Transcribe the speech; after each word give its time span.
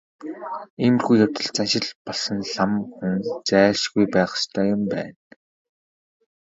Иймэрхүү 0.85 1.15
явдалд 1.25 1.53
заншил 1.57 1.87
болсон 2.05 2.39
лам 2.55 2.71
хүн 2.95 3.15
зайлшгүй 3.47 4.05
байх 4.13 4.31
ёстой 4.39 4.67
юм 4.75 4.81
байна. 4.93 5.17